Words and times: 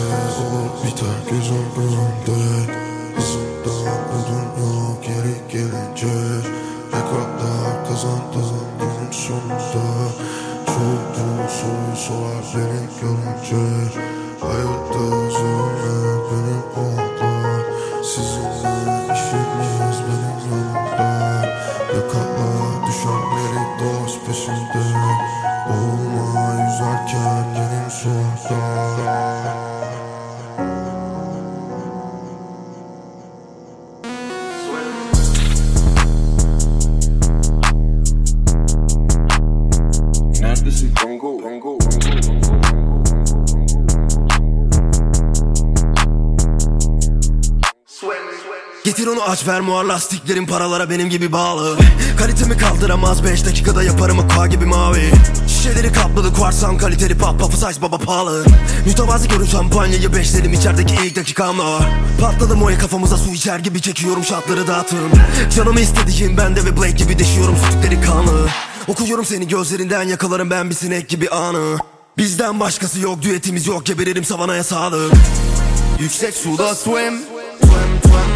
olur 0.00 0.70
biter 0.84 1.30
gözüm 1.30 1.66
önünde 1.76 2.40
Hızımdan 3.16 4.00
ödün 4.16 4.62
yok 4.62 5.04
geri 5.04 5.52
gelince 5.52 6.16
Ne 6.92 7.00
kadar 7.00 7.88
kazandım 7.88 8.50
günün 8.78 9.12
sonunda. 9.12 9.84
Çoğu 10.66 11.48
soruyu 11.48 11.96
sorar 11.96 12.44
beni 12.54 12.80
görünce. 13.00 13.64
Hayatta 14.40 14.98
üzülme 15.26 15.94
benim 16.30 16.62
orada 16.76 17.62
Sizinle 18.02 19.14
işimiz 19.14 19.98
benim 20.06 20.38
yanımda. 20.50 21.46
Yakala 21.94 22.86
düşenleri 22.86 23.64
dost 23.80 24.26
peşinde 24.26 24.84
Boğulma 25.68 26.52
yüzerken 26.52 27.44
benim 27.54 27.90
sularda 40.62 40.70
Neredesin 40.70 40.94
Kongo? 40.94 41.38
Kongo, 41.38 41.78
Kongo, 41.78 41.78
Kongo, 41.78 42.62
Getir 48.84 49.06
onu 49.06 49.22
aç 49.22 49.48
ver 49.48 49.60
muar 49.60 49.84
lastiklerin 49.84 50.46
paralara 50.46 50.90
benim 50.90 51.10
gibi 51.10 51.32
bağlı. 51.32 51.78
Kalitemi 52.18 52.56
kaldıramaz 52.56 53.24
5 53.24 53.46
dakikada 53.46 53.82
yaparım 53.82 54.18
aqua 54.18 54.46
gibi 54.46 54.66
mavi. 54.66 55.10
Şişeleri 55.48 55.92
kapladı 55.92 56.32
kuarsan 56.32 56.78
kaliteli 56.78 57.18
pop 57.18 57.40
pop 57.40 57.54
size 57.54 57.82
baba 57.82 57.98
pahalı. 57.98 58.44
Mütevazi 58.86 59.28
görün 59.28 59.46
şampanyayı 59.46 60.12
beşlerim 60.12 60.52
içerideki 60.52 60.94
ilk 61.04 61.16
dakikamla 61.16 61.80
Patladı 62.20 62.56
moya 62.56 62.78
kafamıza 62.78 63.16
su 63.16 63.30
içer 63.30 63.58
gibi 63.58 63.80
çekiyorum 63.80 64.24
şatları 64.24 64.66
dağıtım 64.66 65.10
Canımı 65.56 65.80
istediğin 65.80 66.36
bende 66.36 66.64
ve 66.64 66.76
Blake 66.76 66.90
gibi 66.90 67.18
deşiyorum 67.18 67.56
sütükleri 67.56 68.00
kanlı 68.00 68.48
Okuyorum 68.88 69.24
seni 69.24 69.48
gözlerinden 69.48 70.02
yakalarım 70.02 70.50
ben 70.50 70.70
bir 70.70 70.74
sinek 70.74 71.08
gibi 71.08 71.28
anı. 71.30 71.76
Bizden 72.18 72.60
başkası 72.60 73.00
yok 73.00 73.22
düetimiz 73.22 73.66
yok 73.66 73.86
geberirim 73.86 74.24
savanaya 74.24 74.64
sağlık. 74.64 75.12
Yüksek 76.00 76.34
suda 76.34 76.74
swim. 76.74 77.22
Twim 77.60 78.00
twim 78.02 78.32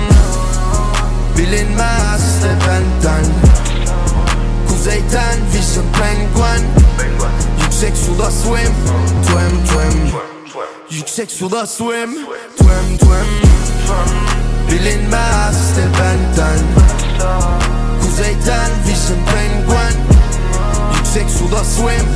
Bilinmez 1.38 2.42
de 2.42 2.48
benden. 2.68 3.24
Kuzeyden 4.68 5.38
vision 5.54 5.86
penguin. 5.92 6.66
Yüksek 7.62 7.96
suda 7.96 8.30
swim. 8.30 8.74
Twim 9.22 9.64
twim. 9.64 10.10
Yüksek 10.90 11.30
suda 11.30 11.66
swim. 11.66 12.10
Twim 12.56 12.98
twim. 12.98 13.26
Bilinmez 14.70 15.76
de 15.76 15.84
benden. 16.00 16.58
Kuzeyden 18.02 18.70
vision 18.86 19.18
penguin 19.26 19.75
Yüksek 21.16 21.38
suda 21.38 21.64
swim. 21.64 22.06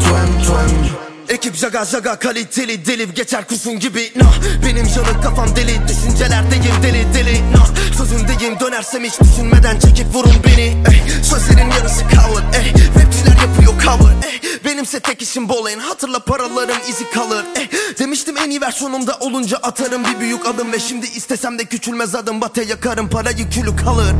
Twim 0.00 0.42
twim 0.42 0.88
Ekip 1.28 1.54
jaga 1.54 1.84
jaga 1.84 2.18
kaliteli 2.18 2.86
delip 2.86 3.16
geçer 3.16 3.48
kurşun 3.48 3.78
gibi. 3.78 4.12
Nah 4.16 4.34
Benim 4.66 4.88
canım 4.88 5.20
kafam 5.22 5.56
deli. 5.56 5.88
Düşüncelerdeyim 5.88 6.82
deli 6.82 7.14
deli. 7.14 7.52
Nah 7.52 7.66
Sözündeyim. 7.98 8.60
Dönersem 8.60 9.04
hiç 9.04 9.20
düşünmeden 9.20 9.78
çekip 9.78 10.14
vurun 10.14 10.34
beni. 10.46 10.60
Ey 10.60 11.22
Sözlerin 11.22 11.70
yarısı 11.70 12.00
cover 12.00 12.60
ey 12.60 12.72
Rapçiler 12.72 13.48
yapıyor 13.48 13.82
cover. 13.82 14.12
Ey 14.32 14.40
Benimse 14.64 15.00
tek 15.00 15.22
işim 15.22 15.48
bol 15.48 15.68
en 15.68 15.78
hatırla 15.78 16.18
paraların 16.18 16.80
izi 16.88 17.10
kalır. 17.10 17.44
Ey 17.56 17.68
Demiştim 17.98 18.38
en 18.38 18.50
iyi 18.50 18.60
versiyonumda 18.60 19.16
olunca 19.20 19.56
atarım 19.56 20.04
bir 20.04 20.20
büyük 20.20 20.46
adım 20.46 20.72
Ve 20.72 20.78
şimdi 20.78 21.06
istesem 21.06 21.58
de 21.58 21.64
küçülmez 21.64 22.14
adım. 22.14 22.40
Bate 22.40 22.64
yakarım 22.64 23.08
parayı 23.08 23.50
külü 23.50 23.76
kalır. 23.76 24.14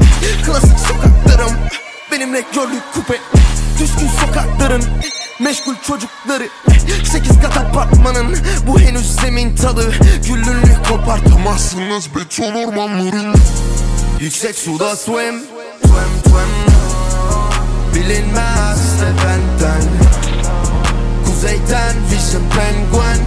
Klasik 0.47 0.79
sokaklarım. 0.79 1.57
Benim 2.13 2.35
rektörlü 2.35 2.75
kupe 2.95 3.19
Düşkün 3.81 4.09
sokakların 4.09 4.83
Meşgul 5.41 5.75
çocukları. 5.83 6.49
Sekiz 7.05 7.41
kat 7.41 7.57
apartmanın 7.57 8.37
Bu 8.67 8.81
henüz 8.81 9.17
zemin 9.17 9.57
tadı. 9.57 9.93
Güllünlü 10.29 10.83
kopartamazsınız 10.89 12.09
beton 12.15 12.55
ormanların. 12.55 13.35
Yüksek 14.21 14.57
suda 14.57 14.97
swim. 14.97 15.43
Twim 15.83 16.23
twim 16.25 16.51
Bilinmez 17.95 19.01
de 19.01 19.07
Kuzeyden 21.25 21.97
vision 22.11 22.43
penguin. 22.51 23.23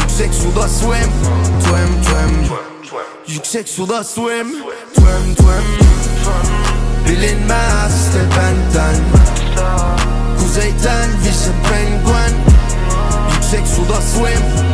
Yüksek 0.00 0.34
suda 0.34 0.68
swim. 0.68 1.10
Twim 1.60 2.02
twim 2.02 2.56
Yüksek 3.28 3.68
suda 3.68 4.04
swim. 4.04 4.48
Twim 4.94 5.34
twim 5.34 5.64
Bilinmez 7.06 8.14
de 8.14 8.20
benden 8.36 9.19
do 13.90 13.96
assuemo 13.96 14.69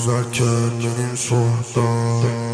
Güzel 0.00 0.32
kendinin 0.32 1.14
sohtan 1.14 2.49